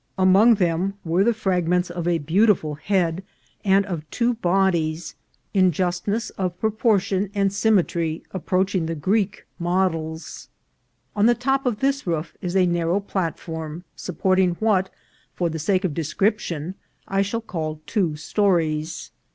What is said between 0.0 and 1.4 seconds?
Among them were the